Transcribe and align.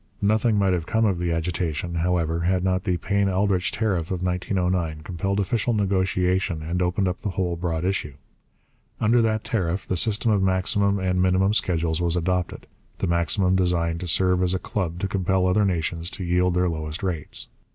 Nothing 0.23 0.57
might 0.57 0.73
have 0.73 0.87
come 0.87 1.05
of 1.05 1.19
the 1.19 1.31
agitation, 1.31 1.93
however, 1.93 2.39
had 2.39 2.63
not 2.63 2.85
the 2.85 2.97
Payne 2.97 3.29
Aldrich 3.29 3.71
tariff 3.71 4.09
of 4.09 4.23
1909 4.23 5.03
compelled 5.03 5.39
official 5.39 5.73
negotiation 5.75 6.63
and 6.63 6.81
opened 6.81 7.07
up 7.07 7.19
the 7.19 7.29
whole 7.29 7.55
broad 7.55 7.85
issue. 7.85 8.15
Under 8.99 9.21
that 9.21 9.43
tariff 9.43 9.85
the 9.85 9.95
system 9.95 10.31
of 10.31 10.41
maximum 10.41 10.97
and 10.97 11.21
minimum 11.21 11.53
schedules 11.53 12.01
was 12.01 12.15
adopted, 12.15 12.65
the 12.97 13.05
maximum 13.05 13.55
designed 13.55 13.99
to 13.99 14.07
serve 14.07 14.41
as 14.41 14.55
a 14.55 14.57
club 14.57 14.97
to 15.01 15.07
compel 15.07 15.45
other 15.45 15.65
nations 15.65 16.09
to 16.09 16.23
yield 16.23 16.55
their 16.55 16.67
lowest 16.67 17.03
rates. 17.03 17.47